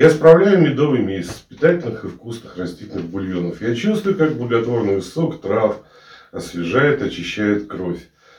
[0.00, 3.60] Я справляю медовый месяц питательных и вкусных растительных бульонов.
[3.60, 5.76] Я чувствую, как благотворный сок трав
[6.32, 7.98] освежает, очищает кровь.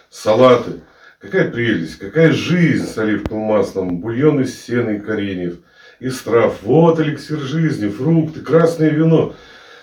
[0.09, 0.81] Салаты.
[1.19, 5.57] Какая прелесть, какая жизнь с оливковым маслом, бульон из сена и кореньев,
[5.99, 6.63] из трав.
[6.63, 9.35] Вот эликсир жизни, фрукты, красное вино,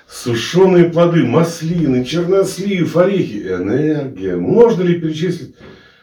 [0.08, 3.46] сушеные плоды, маслины, чернослив, орехи.
[3.46, 4.34] Энергия.
[4.34, 5.54] Можно ли перечислить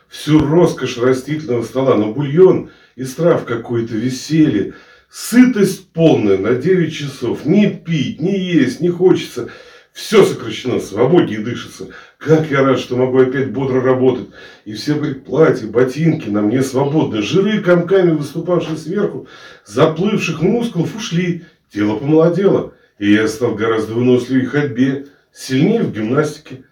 [0.08, 1.98] всю роскошь растительного стола?
[1.98, 4.74] Но бульон из трав какое-то веселье.
[5.10, 7.46] Сытость полная на 9 часов.
[7.46, 9.50] Не пить, не есть, не хочется.
[9.94, 11.88] Все сокращено, свободнее дышится.
[12.18, 14.28] Как я рад, что могу опять бодро работать.
[14.66, 17.22] И все платья, ботинки на мне свободны.
[17.22, 19.28] Жиры комками, выступавшие сверху,
[19.66, 21.46] заплывших мускулов, ушли.
[21.72, 22.74] Тело помолодело.
[23.00, 26.64] И я стал гораздо выносливее в ходьбе, сильнее в гимнастике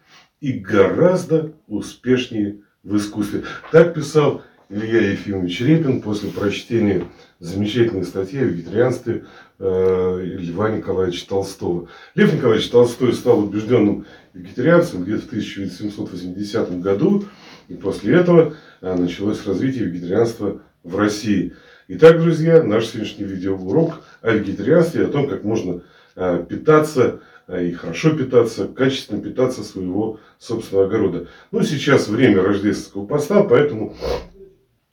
[0.41, 3.43] и гораздо успешнее в искусстве.
[3.71, 7.05] Так писал Илья Ефимович Репин после прочтения
[7.43, 9.25] замечательной статьи о вегетарианстве
[9.59, 11.89] э, Льва Николаевича Толстого.
[12.15, 17.25] Лев Николаевич Толстой стал убежденным вегетарианцем где-то в 1780 году,
[17.67, 21.53] и после этого э, началось развитие вегетарианства в России.
[21.89, 25.81] Итак, друзья, наш сегодняшний видеоурок о вегетарианстве, о том, как можно
[26.15, 31.27] э, питаться и хорошо питаться, качественно питаться своего собственного огорода.
[31.51, 33.97] Ну, сейчас время рождественского поста, поэтому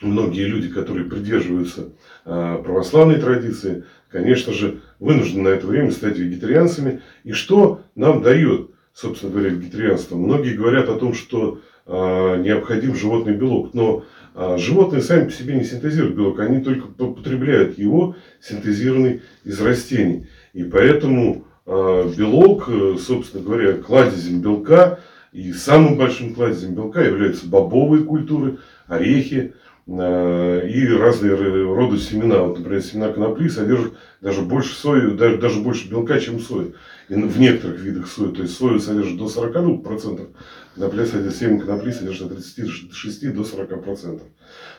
[0.01, 1.93] многие люди, которые придерживаются
[2.25, 7.03] а, православной традиции, конечно же, вынуждены на это время стать вегетарианцами.
[7.25, 10.17] И что нам дает, собственно говоря, вегетарианство?
[10.17, 15.55] Многие говорят о том, что а, необходим животный белок, но а, животные сами по себе
[15.55, 20.27] не синтезируют белок, они только потребляют его, синтезированный из растений.
[20.53, 24.98] И поэтому белок, собственно говоря, кладезем белка,
[25.31, 32.42] и самым большим кладезем белка являются бобовые культуры, орехи, Э, и разные роды семена.
[32.42, 36.69] Вот, например, семена конопли содержат даже больше сои, даже, даже больше белка, чем соя.
[37.09, 38.28] И в некоторых видах сои.
[38.28, 40.28] То есть сою содержит до 40 процентов,
[40.75, 44.27] конопля содержит, семя конопли содержит от 36 до 40 процентов.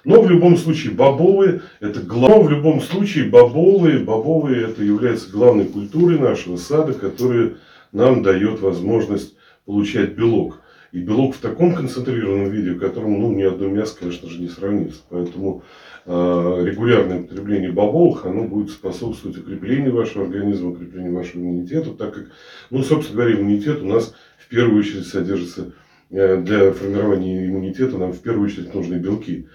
[0.06, 5.66] Но в любом случае бобовые, это главное, в любом случае бобовые, бобовые это является главной
[5.66, 7.56] культурой нашего сада, которая
[7.92, 10.61] нам дает возможность получать белок.
[10.92, 14.50] И белок в таком концентрированном виде, в котором ну, ни одно мясо, конечно же, не
[14.50, 15.00] сравнится.
[15.10, 15.64] Поэтому
[16.06, 16.12] э,
[16.66, 22.26] регулярное потребление бобовых, оно будет способствовать укреплению вашего организма, укреплению вашего иммунитета, так как,
[22.70, 25.72] ну, собственно говоря, иммунитет у нас в первую очередь содержится
[26.10, 29.48] э, для формирования иммунитета нам в первую очередь нужны белки.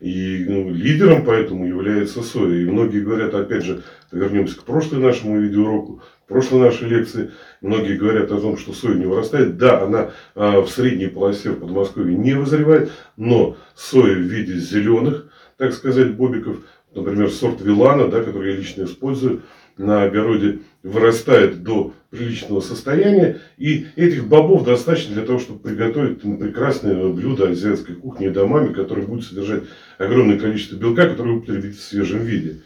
[0.00, 2.54] И ну, лидером поэтому является соя.
[2.60, 7.30] И многие говорят, опять же, вернемся к прошлому нашему видеоуроку, прошлой нашей лекции
[7.60, 9.56] многие говорят о том, что соя не вырастает.
[9.56, 15.26] Да, она а, в средней полосе в Подмосковье не вызревает, но соя в виде зеленых,
[15.56, 16.58] так сказать, бобиков,
[16.94, 19.42] например, сорт Вилана, да, который я лично использую,
[19.76, 23.40] на огороде вырастает до приличного состояния.
[23.58, 29.24] И этих бобов достаточно для того, чтобы приготовить прекрасное блюдо азиатской кухни домами, которое будет
[29.24, 29.64] содержать
[29.98, 32.60] огромное количество белка, которое употребить в свежем виде.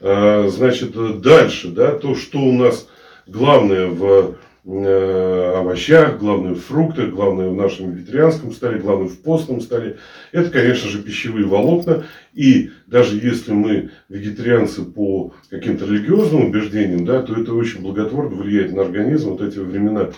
[0.00, 2.88] А, значит, дальше, да, то, что у нас
[3.26, 9.60] главное в э, овощах, главное в фруктах, главное в нашем вегетарианском столе, главное в постном
[9.60, 9.98] столе,
[10.32, 12.04] это, конечно же, пищевые волокна.
[12.34, 18.72] И даже если мы вегетарианцы по каким-то религиозным убеждениям, да, то это очень благотворно влияет
[18.72, 19.30] на организм.
[19.30, 20.10] Вот эти времена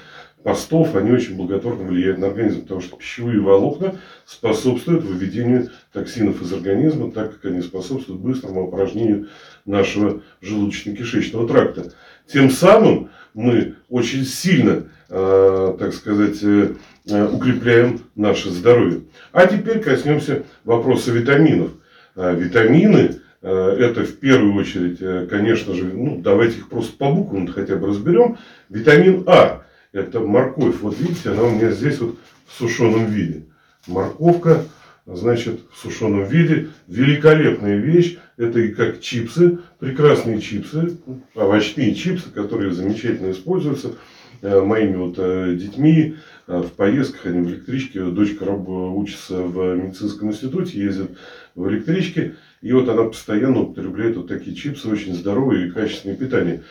[0.43, 6.53] постов, они очень благотворно влияют на организм, потому что пищевые волокна способствуют выведению токсинов из
[6.53, 9.29] организма, так как они способствуют быстрому опорожнению
[9.67, 11.93] нашего желудочно-кишечного тракта.
[12.33, 16.75] Тем самым мы очень сильно, э, так сказать, э,
[17.09, 19.03] э, укрепляем наше здоровье.
[19.33, 21.71] А теперь коснемся вопроса витаминов.
[22.17, 27.87] Витамины это в первую очередь, конечно же, ну, давайте их просто по буквам хотя бы
[27.87, 28.39] разберем.
[28.69, 29.63] Витамин А–
[29.93, 30.81] это морковь.
[30.81, 32.17] Вот видите, она у меня здесь вот
[32.49, 33.45] в сушеном виде.
[33.87, 34.65] Морковка,
[35.15, 36.69] значит, в сушеном виде.
[36.87, 38.19] Великолепная вещь.
[38.37, 40.99] Это и как чипсы, прекрасные чипсы,
[41.35, 43.95] овощные чипсы, которые замечательно используются
[44.43, 46.17] э, моими вот э, детьми
[46.47, 48.03] э, в поездках, они в электричке.
[48.03, 51.11] Дочка учится в медицинском институте, ездит
[51.55, 52.37] в электричке.
[52.61, 56.63] И вот она постоянно употребляет вот такие чипсы, очень здоровые и качественные питания.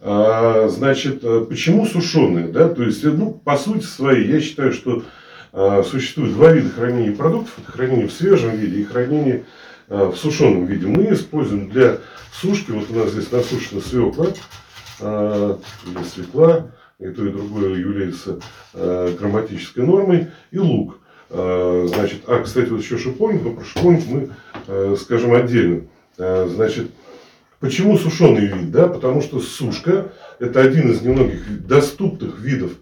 [0.00, 2.48] А, значит, почему сушеные?
[2.48, 2.68] Да?
[2.68, 5.04] То есть, ну, по сути своей, я считаю, что
[5.52, 7.58] существует два вида хранения продуктов.
[7.58, 9.44] Это хранение в свежем виде и хранение
[9.88, 10.86] а, в сушеном виде.
[10.86, 11.98] Мы используем для
[12.32, 14.28] сушки, вот у нас здесь насушена свекла,
[15.00, 18.38] а, или свекла, и то, и другое является
[18.72, 20.98] грамматической нормой, и лук.
[21.28, 25.82] Значит, а, кстати, вот еще шиповник, но про шиповник мы скажем отдельно.
[26.16, 26.90] Значит,
[27.60, 28.72] Почему сушеный вид?
[28.72, 28.88] Да?
[28.88, 30.10] Потому что сушка–
[30.40, 32.72] это один из немногих доступных видов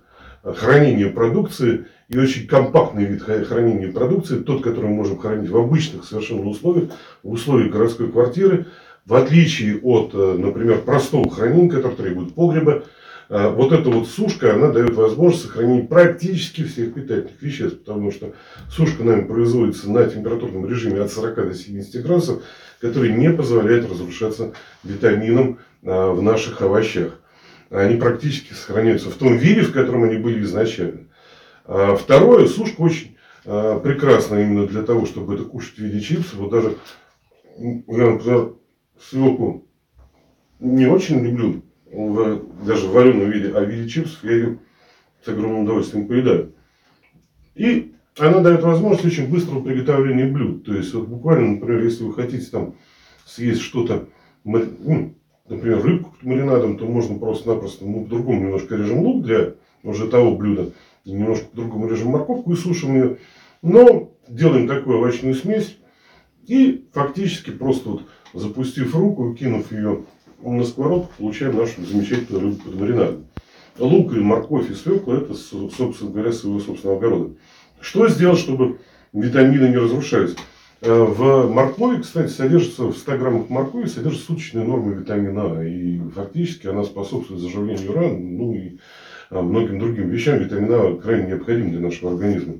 [0.43, 6.05] хранения продукции и очень компактный вид хранения продукции, тот, который мы можем хранить в обычных
[6.05, 6.91] совершенно условиях,
[7.23, 8.67] в условиях городской квартиры,
[9.07, 12.83] в отличие от, э, например, простого хранения, который требует погреба,
[13.29, 18.33] э, вот эта вот сушка, она дает возможность сохранения практически всех питательных веществ, потому что
[18.69, 22.43] сушка нами производится на температурном режиме от 40 до 70 градусов,
[22.81, 24.53] который не позволяет разрушаться
[24.83, 27.21] витаминам э, в наших овощах
[27.71, 31.03] они практически сохраняются в том виде, в котором они были изначально.
[31.65, 36.35] А второе, сушка очень а, прекрасна именно для того, чтобы это кушать в виде чипсов.
[36.35, 36.77] Вот даже,
[37.59, 38.55] я, например,
[39.01, 39.67] свеклу
[40.59, 41.63] не очень люблю,
[42.65, 44.59] даже в вареном виде, а в виде чипсов я ее
[45.25, 46.55] с огромным удовольствием поедаю.
[47.55, 50.65] И она дает возможность очень быстрого приготовления блюд.
[50.65, 52.75] То есть, вот буквально, например, если вы хотите там
[53.25, 54.09] съесть что-то,
[54.45, 55.15] ну,
[55.49, 60.71] например, рыбку маринадом, то можно просто-напросто, мы по-другому немножко режем лук для уже того блюда,
[61.05, 63.19] немножко по-другому режем морковку и сушим ее.
[63.63, 65.79] Но делаем такую овощную смесь
[66.47, 68.03] и фактически просто вот
[68.33, 70.05] запустив руку, кинув ее
[70.43, 73.27] на сковородку, получаем нашу замечательную рыбу под маринадом.
[73.79, 77.35] Лук и морковь и свекла это, собственно говоря, своего собственного огорода.
[77.81, 78.79] Что сделать, чтобы
[79.13, 80.37] витамины не разрушались?
[80.83, 85.63] Э, в моркови, кстати, содержится, в 100 граммах моркови содержится суточная норма витамина А.
[85.63, 88.79] И фактически она способствует заживлению ран, ну и
[89.29, 90.39] а, многим другим вещам.
[90.39, 92.55] Витамина А крайне необходим для нашего организма.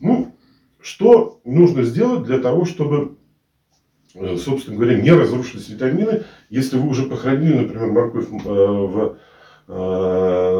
[0.00, 0.34] Ну,
[0.80, 3.16] что нужно сделать для того, чтобы,
[4.14, 9.18] э, собственно говоря, не разрушились витамины, если вы уже похоронили, например, морковь э, в,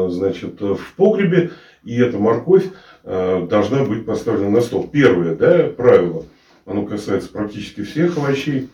[0.09, 1.51] значит, в погребе,
[1.83, 2.65] и эта морковь
[3.03, 4.89] должна быть поставлена на стол.
[4.91, 6.23] Первое да, правило–
[6.65, 8.69] оно касается практически всех овощей.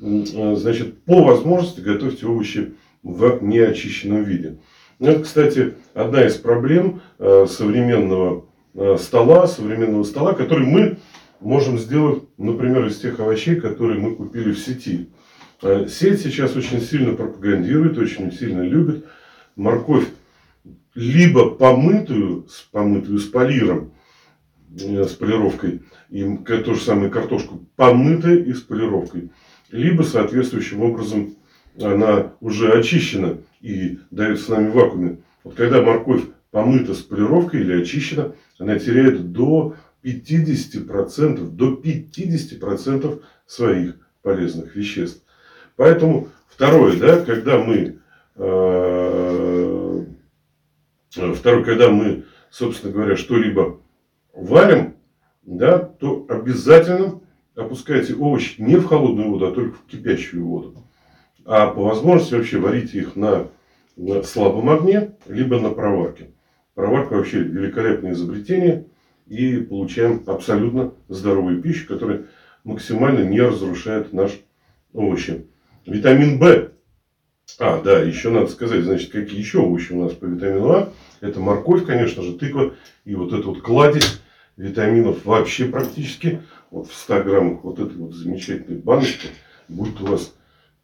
[0.00, 4.58] Э, значит, по возможности готовьте овощи в неочищенном виде.
[4.98, 10.98] Ну, это, кстати, одна из проблем э, современного э, стола, современного стола, который мы
[11.40, 15.10] можем сделать, например, из тех овощей, которые мы купили в сети.
[15.88, 19.06] Сеть сейчас очень сильно пропагандирует, очень сильно любит
[19.56, 20.06] морковь
[20.94, 23.92] либо помытую, помытую с полиром,
[24.76, 29.30] с полировкой, и ту же самую картошку помытая и с полировкой.
[29.70, 31.36] Либо соответствующим образом
[31.80, 35.18] она уже очищена и дается нами в вакууме.
[35.42, 39.74] Вот когда морковь помыта с полировкой или очищена, она теряет до
[40.04, 45.22] 50%, до 50% своих полезных веществ.
[45.76, 47.98] Поэтому второе, да, когда мы,
[48.36, 50.04] э,
[51.10, 53.80] второе, когда мы, собственно говоря, что-либо
[54.34, 54.94] варим,
[55.42, 57.20] да, то обязательно
[57.54, 60.74] опускайте овощи не в холодную воду, а только в кипящую воду.
[61.44, 63.48] А по возможности вообще варите их на,
[63.96, 66.30] на слабом огне, либо на проварке.
[66.74, 68.86] Проварка вообще великолепное изобретение.
[69.26, 72.24] И получаем абсолютно здоровую пищу, которая
[72.62, 74.32] максимально не разрушает наш
[74.92, 75.46] овощи.
[75.86, 76.72] Витамин В.
[77.58, 80.92] А, да, еще надо сказать, значит, какие еще овощи у нас по витамину А.
[81.22, 82.74] Это морковь, конечно же, тыква
[83.06, 84.20] и вот эта вот кладезь
[84.56, 86.42] витаминов вообще практически.
[86.70, 89.28] Вот в 100 граммах вот этой вот замечательной баночки
[89.68, 90.34] будет у вас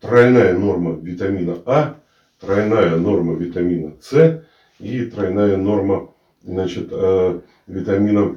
[0.01, 1.97] тройная норма витамина А,
[2.39, 4.45] тройная норма витамина С
[4.79, 8.37] и тройная норма значит, э, витамина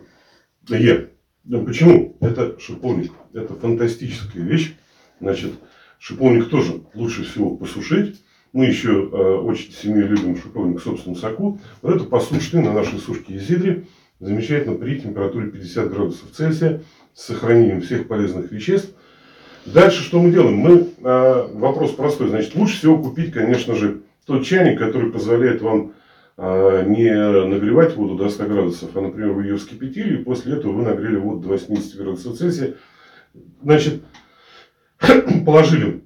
[0.70, 1.10] Е.
[1.46, 2.16] Ну, почему?
[2.22, 3.12] Это шиповник.
[3.34, 4.76] Это фантастическая вещь.
[5.20, 5.52] Значит,
[6.00, 8.24] шиповник тоже лучше всего посушить.
[8.52, 11.60] Мы еще э, очень семьей любим шиповник в собственном соку.
[11.82, 13.88] Вот это посушенный на нашей сушке изидре
[14.24, 16.82] замечательно при температуре 50 градусов Цельсия
[17.14, 18.96] с сохранением всех полезных веществ.
[19.66, 20.56] Дальше что мы делаем?
[20.56, 25.94] Мы, э, вопрос простой, значит, лучше всего купить, конечно же, тот чайник, который позволяет вам
[26.38, 27.14] э, не
[27.48, 31.18] нагревать воду до 100 градусов, а, например, вы ее вскипятили, и после этого вы нагрели
[31.18, 32.76] воду до 80 градусов Цельсия.
[33.62, 34.02] Значит,
[35.46, 36.04] положили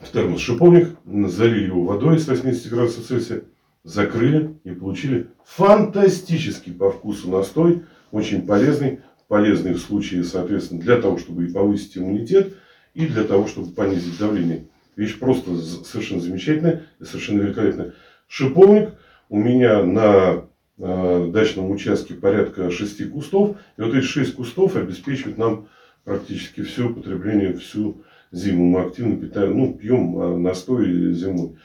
[0.00, 3.42] в термос шиповник, залили его водой с 80 градусов Цельсия,
[3.86, 11.18] закрыли и получили фантастический по вкусу настой, очень полезный, полезный в случае, соответственно, для того,
[11.18, 12.54] чтобы и повысить иммунитет,
[12.94, 14.66] и для того, чтобы понизить давление.
[14.96, 17.92] Вещь просто совершенно замечательная и совершенно великолепная.
[18.26, 18.94] Шиповник
[19.28, 20.46] у меня на
[20.78, 23.56] э, дачном участке порядка шести кустов.
[23.76, 25.68] И вот эти шесть кустов обеспечивают нам
[26.04, 28.02] практически все употребление всю
[28.32, 28.64] зиму.
[28.64, 31.56] Мы активно питаем, ну, пьем э, настой зимой.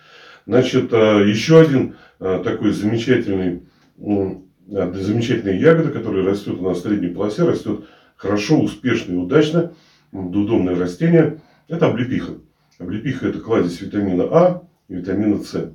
[0.45, 3.63] Значит, э, еще один такой замечательный,
[3.97, 7.85] э, замечательная ягода, которая растет у нас в средней полосе, растет
[8.15, 9.73] хорошо, успешно и удачно.
[10.11, 11.41] Дудомное растение.
[11.67, 12.33] Это облепиха.
[12.77, 15.73] Облепиха это кладезь витамина А и витамина С.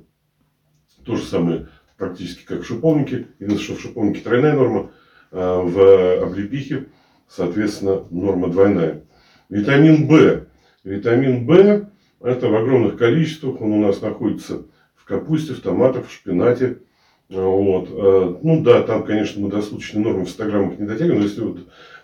[1.03, 3.27] То же самое практически как в шиповнике.
[3.39, 4.91] Единственное, что в шиповнике тройная норма,
[5.31, 6.85] а в облепихе,
[7.27, 9.03] соответственно, норма двойная.
[9.49, 10.45] Витамин В.
[10.85, 11.89] Витамин В
[12.21, 13.59] это в огромных количествах.
[13.59, 14.65] Он у нас находится
[15.07, 16.79] капусте, в томатах, в шпинате.
[17.29, 17.89] Вот.
[17.91, 21.25] А, ну да, там, конечно, мы до суточной нормы в 100 граммах не дотягиваем, но
[21.25, 21.59] если вот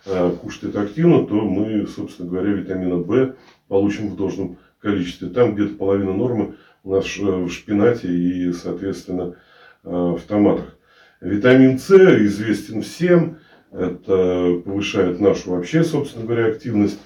[0.06, 3.36] а, кушать это активно, то мы, собственно говоря, витамина В
[3.68, 5.30] получим в должном количестве.
[5.30, 9.36] Там где-то половина нормы у нас в шпинате и, соответственно,
[9.84, 10.78] в томатах.
[11.22, 13.38] Витамин С известен всем.
[13.72, 17.00] Это повышает нашу вообще, собственно говоря, активность.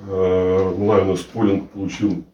[0.00, 2.24] Лайонес Полин получил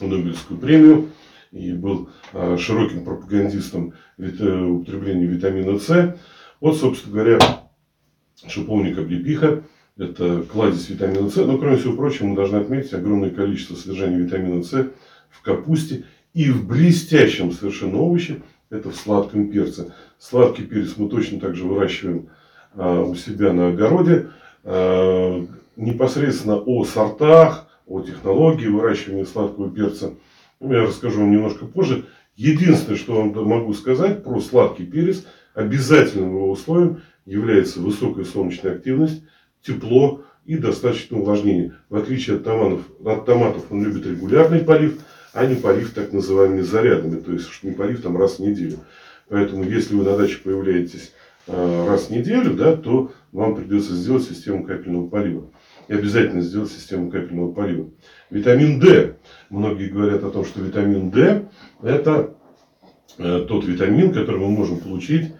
[0.00, 1.10] Нобелевскую премию
[1.52, 6.16] и был а, широким пропагандистом употребления витамина С.
[6.60, 7.38] Вот, собственно говоря,
[8.46, 9.62] шиповник облепиха–
[9.96, 11.36] это кладезь витамина С.
[11.36, 14.90] Но, кроме всего прочего, мы должны отметить огромное количество содержания витамина С
[15.30, 19.92] в капусте и в блестящем совершенно овоще– это в сладком перце.
[20.18, 22.28] Сладкий перец мы точно также выращиваем
[22.74, 24.28] а, у себя на огороде.
[24.64, 30.14] А, непосредственно о сортах, о технологии выращивания сладкого перца–
[30.60, 32.04] я расскажу вам немножко позже.
[32.36, 39.22] Единственное, что вам могу сказать про сладкий перец, обязательным его условием является высокая солнечная активность,
[39.62, 41.74] тепло и достаточное увлажнение.
[41.88, 44.98] В отличие от томатов, от томатов он любит регулярный полив,
[45.32, 48.78] а не полив так называемыми зарядными, то есть не полив там раз в неделю.
[49.28, 51.12] Поэтому если вы на даче появляетесь
[51.46, 55.50] э, раз в неделю, да, то вам придется сделать систему капельного полива
[55.88, 57.90] и обязательно сделать систему капельного полива.
[58.30, 59.16] Витамин D.
[59.50, 61.48] Многие говорят о том, что витамин D
[61.82, 62.34] это
[63.18, 65.32] э, тот витамин, который мы можем получить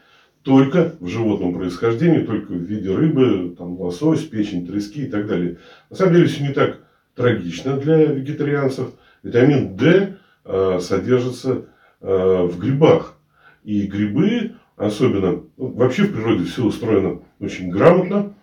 [0.42, 5.58] только в животном происхождении, только в виде рыбы, там, лосось, печень, трески и так далее.
[5.90, 6.80] На самом деле все не так
[7.16, 8.90] трагично для вегетарианцев.
[9.24, 11.66] Витамин D э, содержится
[12.00, 13.14] э, в грибах.
[13.64, 18.34] И грибы, особенно, ну, вообще в природе все устроено очень грамотно,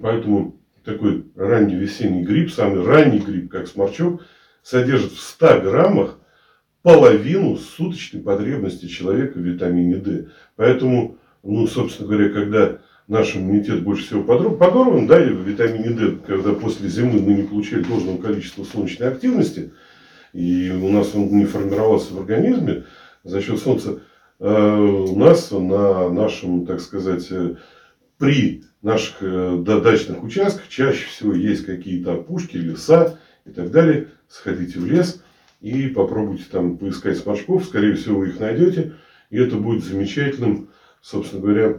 [0.00, 4.22] поэтому такой ранний весенний гриб, самый ранний гриб, как сморчок,
[4.62, 6.18] содержит в 100 граммах
[6.82, 10.28] половину суточной потребности человека в витамине D.
[10.56, 16.16] Поэтому, ну, собственно говоря, когда наш иммунитет больше всего подорван, да, и в витамине D,
[16.26, 19.72] когда после зимы мы не получили должного количества солнечной активности,
[20.32, 22.84] и у нас он не формировался в организме
[23.24, 24.00] за счет солнца,
[24.38, 27.56] э, у нас на нашем, так сказать, э,
[28.16, 34.08] при наших э, дачных участках чаще всего есть какие-то опушки, леса и так далее.
[34.28, 35.22] Сходите в лес
[35.60, 37.64] и попробуйте там поискать сморчков.
[37.64, 38.94] Скорее всего, вы их найдете.
[39.30, 40.68] И это будет замечательным,
[41.02, 41.74] собственно говоря,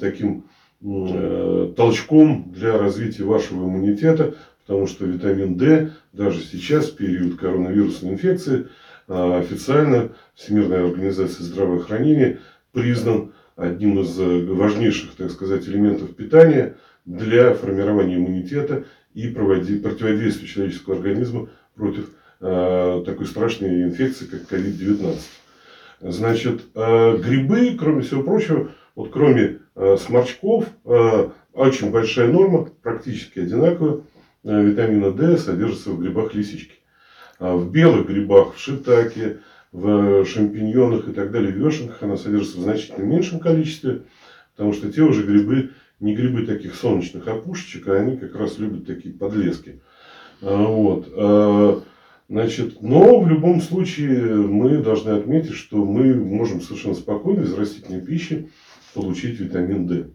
[0.00, 0.44] таким
[0.80, 4.36] э, толчком для развития вашего иммунитета.
[4.66, 8.68] Потому что витамин D даже сейчас, в период коронавирусной инфекции,
[9.08, 12.38] э, официально Всемирная организация здравоохранения
[12.78, 20.96] признан одним из э, важнейших, так сказать, элементов питания для формирования иммунитета и противодействия человеческого
[20.96, 25.18] организма против э, такой страшной инфекции, как COVID-19.
[26.02, 29.58] Значит, э, грибы, кроме всего прочего, вот кроме
[30.00, 30.66] сморчков,
[31.52, 34.00] очень большая норма, практически одинаковая,
[34.42, 36.74] витамина D содержится в грибах лисички.
[37.38, 39.38] А в белых грибах, в шитаке,
[39.72, 44.02] в шампиньонах и так далее, в вешенках она содержится в значительно меньшем количестве,
[44.56, 45.70] потому что те уже грибы,
[46.00, 49.80] не грибы таких солнечных опушечек, а они как раз любят такие подлески.
[50.40, 51.12] А, вот.
[51.14, 51.82] А,
[52.28, 58.00] значит, но в любом случае мы должны отметить, что мы можем совершенно спокойно из растительной
[58.00, 58.48] пищи
[58.94, 60.10] получить витамин D.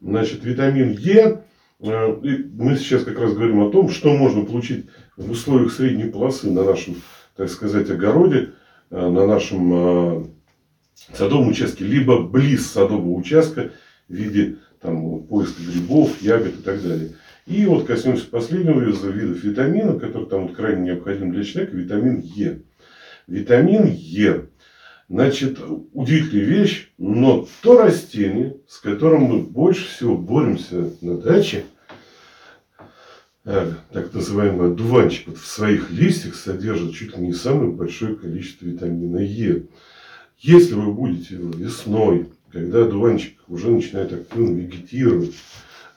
[0.00, 1.44] Значит, витамин Е,
[1.80, 6.50] а, мы сейчас как раз говорим о том, что можно получить в условиях средней полосы
[6.50, 6.96] на нашем,
[7.36, 8.52] так сказать, огороде.
[8.94, 10.24] Э, на нашем э,
[11.14, 13.72] садовом участке, либо близ садового участка
[14.08, 17.10] в виде там, поиска грибов, ягод и так далее.
[17.44, 22.20] И вот коснемся последнего из видов витамина, который там вот крайне необходим для человека, витамин
[22.20, 22.62] Е.
[23.26, 24.46] Витамин Е.
[25.08, 25.58] Значит,
[25.92, 31.64] удивительная вещь, но то растение, с которым мы больше всего боремся на даче,
[33.44, 39.18] так называемый одуванчик вот в своих листьях содержит чуть ли не самое большое количество витамина
[39.18, 39.66] Е.
[40.38, 45.34] Если вы будете весной, когда одуванчик уже начинает активно вегетировать,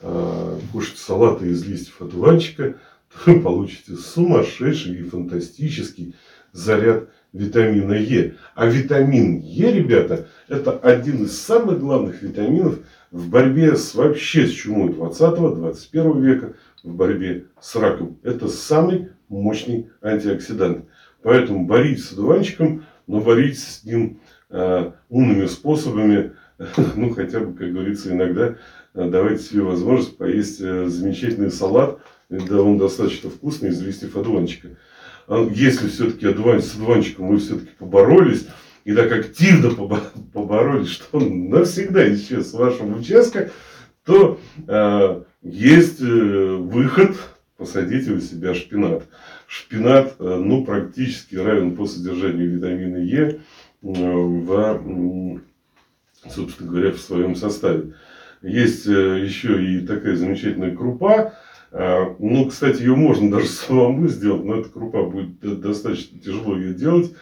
[0.02, 2.74] э, кушать салаты из листьев одуванчика,
[3.24, 6.14] то вы получите сумасшедший и фантастический
[6.52, 8.34] заряд витамина Е.
[8.54, 12.78] А витамин Е, ребята, это один из самых главных витаминов
[13.10, 18.18] в борьбе с вообще с чумой 20-21 века, в борьбе с раком.
[18.22, 20.84] Это самый мощный антиоксидант.
[21.22, 26.32] Поэтому боритесь с одуванчиком, но боритесь с ним э, умными способами,
[26.96, 28.56] ну хотя бы, как говорится, иногда
[28.94, 31.98] э, давайте себе возможность поесть э, замечательный салат,
[32.28, 34.68] да он достаточно вкусный из листьев одуванчика.
[35.26, 38.46] А если все-таки одуван, с одуванчиком вы все-таки поборолись,
[38.88, 39.70] и так активно
[40.32, 43.50] поборолись, что он навсегда исчез с вашего участка,
[44.02, 46.04] то э, есть э,
[46.56, 47.14] выход,
[47.58, 49.02] посадите у себя шпинат.
[49.46, 53.38] Шпинат, э, ну, практически равен по содержанию витамина Е э,
[53.82, 55.40] в,
[56.26, 57.92] собственно говоря, в своем составе.
[58.40, 61.34] Есть э, еще и такая замечательная крупа,
[61.72, 66.72] э, ну, кстати, ее можно даже самому сделать, но эта крупа будет достаточно тяжело ее
[66.72, 67.12] делать.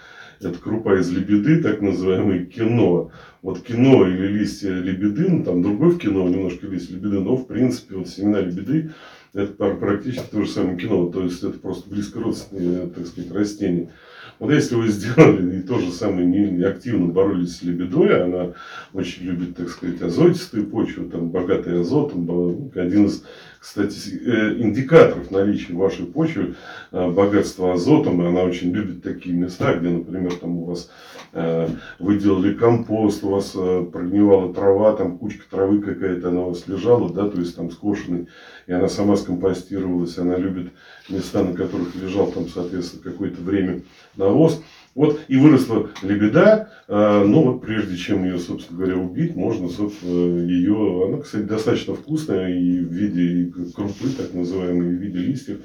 [0.41, 3.11] Это крупа из лебеды, так называемый кино.
[3.43, 7.47] Вот кино или листья лебеды, ну там другой в кино, немножко листья лебеды, но в
[7.47, 8.93] принципе вот семена лебеды
[9.33, 11.07] это практически то же самое кино.
[11.07, 13.91] То есть это просто близко родственные, так сказать, растения.
[14.39, 18.53] Вот если вы сделали и то же самое не активно боролись с лебедой, она
[18.93, 23.25] очень любит, так сказать, азотистые почвы, там богатый азотом, один из
[23.67, 26.55] кстати, э, индикаторов наличия вашей почвы,
[26.93, 30.89] э, богатства азотом, и она очень любит такие места, где, например, там у вас
[31.33, 31.69] э,
[31.99, 33.57] вы делали компост, у вас
[33.91, 38.29] прогнивала трава, там кучка травы какая-то, она у вас лежала, да, то есть там скошенный,
[38.69, 40.71] и она сама скомпостировалась, она любит
[41.09, 43.83] места, на которых лежал там, соответственно, какое-то время
[44.15, 44.63] навоз.
[44.97, 50.41] Вот и выросла лебеда, а, но вот прежде чем ее, собственно говоря, убить, можно, собственно,
[50.41, 55.59] ее, она, кстати, достаточно вкусная и в виде крупы, так называемой, в виде листьев,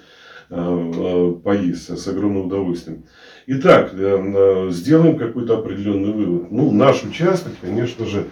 [0.50, 3.06] а, а, поесть с огромным удовольствием.
[3.48, 6.52] Итак, э, сделаем какой-то определенный вывод.
[6.52, 8.28] Ну, наш участок, конечно же,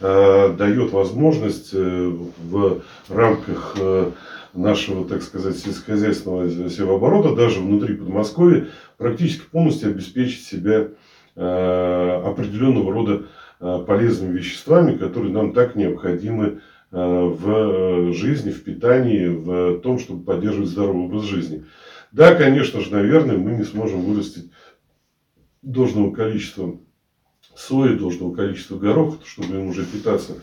[0.00, 2.12] дает возможность э,
[2.50, 4.10] в рамках э,
[4.54, 10.88] нашего, так сказать, сельскохозяйственного севооборота, даже внутри Подмосковья, практически полностью обеспечить себя
[11.36, 13.22] э, определенного рода
[13.60, 20.24] э, полезными веществами, которые нам так необходимы э, в жизни, в питании, в том, чтобы
[20.24, 21.64] поддерживать здоровый образ жизни.
[22.12, 24.50] Да, конечно же, наверное, мы не сможем вырастить
[25.62, 26.76] должного количества
[27.54, 30.34] сои, должного количества гороха, чтобы им уже питаться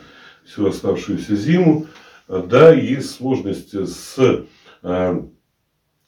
[0.46, 1.88] всю оставшуюся зиму.
[2.28, 4.46] Да, есть сложности с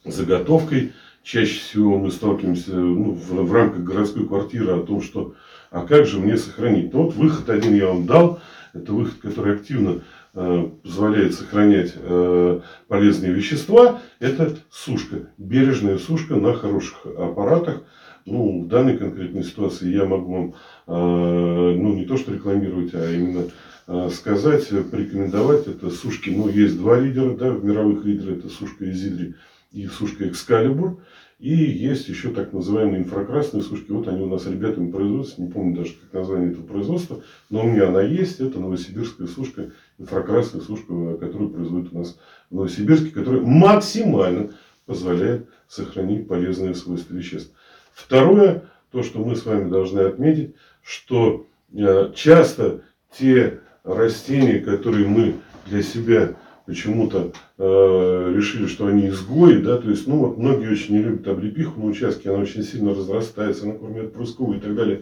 [0.06, 5.36] заготовкой чаще всего мы сталкиваемся ну, в, в рамках городской квартиры о том, что
[5.70, 6.94] а как же мне сохранить?
[6.94, 8.40] Ну, вот выход один я вам дал.
[8.74, 10.02] Это выход, который активно
[10.34, 14.02] э, позволяет сохранять э, полезные вещества.
[14.20, 15.30] Это сушка.
[15.38, 17.84] Бережная сушка на хороших аппаратах.
[18.26, 20.54] Ну, в данной конкретной ситуации я могу вам,
[20.88, 23.50] э, ну, не то что рекламировать, а именно э,
[24.12, 25.68] сказать, порекомендовать.
[25.68, 28.40] Это сушки, ну, есть два лидера, да, мировых лидеров.
[28.40, 29.36] Это сушка Изидри
[29.72, 31.02] и сушка Экскалибур.
[31.40, 33.92] И есть еще так называемые инфракрасные сушки.
[33.92, 35.42] Вот они у нас ребятами производятся.
[35.42, 37.24] Не помню даже, как название этого производства.
[37.50, 38.42] Но у меня она есть.
[38.42, 44.52] Это новосибирская сушка, инфракрасная сушка, которую производят у нас в Новосибирске, которая максимально
[44.86, 47.54] позволяет сохранить полезные свойства веществ.
[47.94, 52.82] Второе, то, что мы с вами должны отметить, что э, часто
[53.18, 53.62] те
[53.96, 55.36] растения, которые мы
[55.68, 60.96] для себя почему-то э, решили, что они изгои, да, то есть, ну, вот многие очень
[60.96, 65.02] не любят облепиху на участке, она очень сильно разрастается, она кормит прусковую и так далее.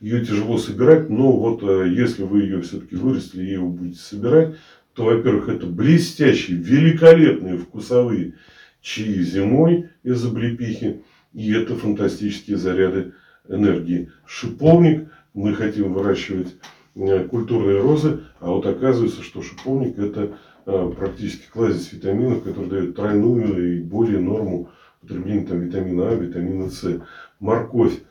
[0.00, 4.56] Ее тяжело собирать, но вот э, если вы ее все-таки вырастили и ее будете собирать,
[4.94, 8.34] то, во-первых, это блестящие, великолепные вкусовые
[8.80, 11.02] чаи зимой из облепихи,
[11.34, 13.12] и это фантастические заряды
[13.48, 14.10] энергии.
[14.26, 16.56] Шиповник мы хотим выращивать
[17.30, 20.36] культурные розы, а вот оказывается, что шиповник это
[20.68, 24.68] Э, практически кладезь витаминов, который дает тройную и более норму
[25.00, 27.02] потребления там, витамина А, витамина С.
[27.38, 28.02] Морковь.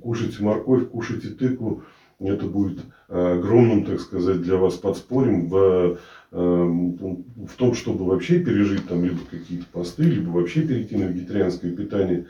[0.00, 1.82] Кушайте морковь, кушайте тыкву.
[2.20, 5.98] Это будет огромным, так сказать, для вас подспорьем в,
[6.30, 11.72] э, в том, чтобы вообще пережить там либо какие-то посты, либо вообще перейти на вегетарианское
[11.72, 12.26] питание,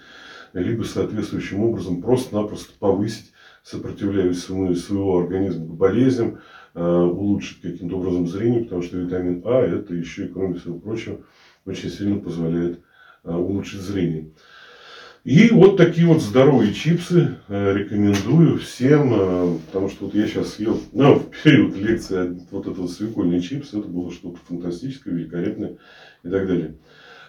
[0.54, 6.38] либо соответствующим образом просто-напросто повысить сопротивляемость своего организма к болезням,
[6.80, 11.18] Э, улучшить каким-то образом зрение, потому что витамин А это еще и, кроме всего прочего,
[11.66, 12.78] очень сильно позволяет
[13.24, 14.30] э, улучшить зрение.
[15.24, 20.80] И вот такие вот здоровые чипсы э, рекомендую всем, потому что вот я сейчас съел,
[20.92, 25.78] ну, в период лекции вот этот свекольный чипс, это было что-то фантастическое, великолепное
[26.22, 26.76] и так далее.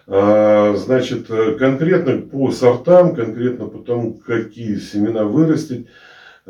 [0.06, 1.26] А, значит,
[1.58, 5.88] конкретно по сортам, конкретно по тому, какие семена вырастить,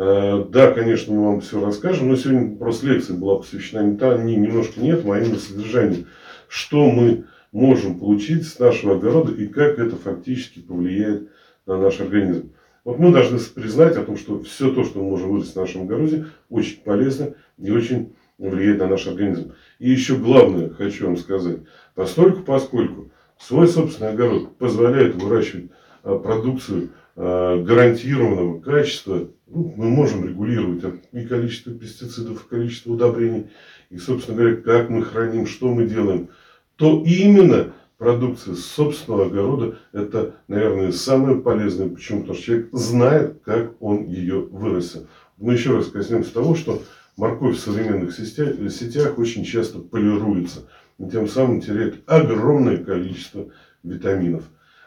[0.00, 4.34] да, конечно, мы вам все расскажем, но сегодня просто лекция была посвящена не, та, не
[4.34, 6.06] немножко нет, а именно.
[6.48, 11.28] Что мы можем получить с нашего огорода и как это фактически повлияет
[11.66, 12.52] на наш организм.
[12.82, 15.82] Вот мы должны признать о том, что все то, что мы можем вырастить в нашем
[15.82, 19.52] огороде, очень полезно и очень влияет на наш организм.
[19.78, 21.58] И еще главное, хочу вам сказать,
[21.94, 25.70] постольку поскольку свой собственный огород позволяет выращивать
[26.02, 26.88] а, продукцию
[27.20, 33.48] гарантированного качества, ну, мы можем регулировать и количество пестицидов, и количество удобрений,
[33.90, 36.28] и, собственно говоря, как мы храним, что мы делаем,
[36.76, 41.90] то именно продукция собственного огорода– это, наверное, самое полезное.
[41.90, 42.20] Почему?
[42.20, 45.06] Потому что человек знает, как он ее вырастил.
[45.36, 46.82] Мы еще раз коснемся того, что
[47.18, 50.60] морковь в современных сетях, сетях очень часто полируется.
[50.98, 53.48] И тем самым теряет огромное количество
[53.82, 54.44] витаминов.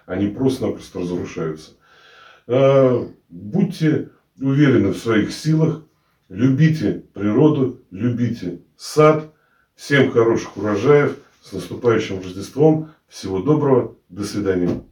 [0.07, 1.71] Они просто-напросто разрушаются.
[2.47, 5.83] А, будьте уверены в своих силах,
[6.29, 9.33] любите природу, любите сад.
[9.75, 12.91] Всем хороших урожаев, с наступающим Рождеством.
[13.07, 14.83] Всего доброго, до свидания.